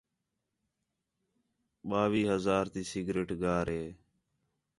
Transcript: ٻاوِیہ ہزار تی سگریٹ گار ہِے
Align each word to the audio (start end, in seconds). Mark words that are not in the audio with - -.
ٻاوِیہ 1.89 2.29
ہزار 2.33 2.65
تی 2.73 2.81
سگریٹ 2.91 3.29
گار 3.41 3.67
ہِے 3.75 3.85